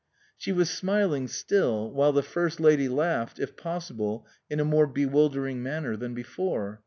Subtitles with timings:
[0.35, 5.61] She was smiling still, while the first lady laughed, if possible in a more bewildering
[5.61, 6.79] manner than before.